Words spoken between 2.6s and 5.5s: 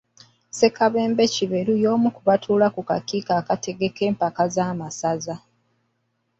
ku kakiiko akategeka empaka z'amasaza.